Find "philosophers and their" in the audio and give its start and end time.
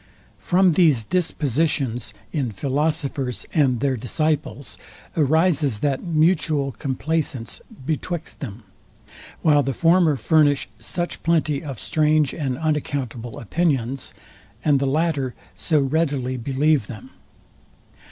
2.51-3.95